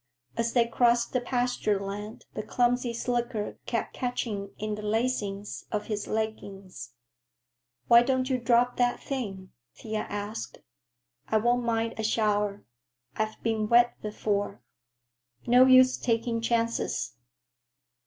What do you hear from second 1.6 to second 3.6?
land the clumsy slicker